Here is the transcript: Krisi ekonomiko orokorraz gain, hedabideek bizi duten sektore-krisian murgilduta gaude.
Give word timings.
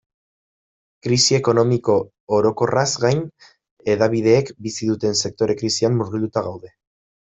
Krisi 1.07 1.37
ekonomiko 1.39 1.99
orokorraz 2.39 2.87
gain, 3.05 3.23
hedabideek 3.93 4.53
bizi 4.69 4.93
duten 4.93 5.23
sektore-krisian 5.25 5.99
murgilduta 6.05 6.49
gaude. 6.53 6.79